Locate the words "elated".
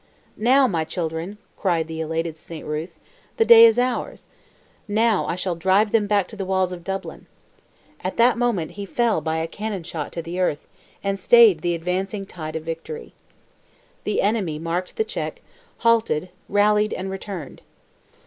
2.01-2.39